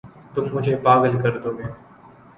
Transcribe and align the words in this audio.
تم 0.33 0.45
مجھے 0.53 0.75
پاگل 0.83 1.13
کر 1.21 1.33
دو 1.43 1.51
گے 1.57 1.67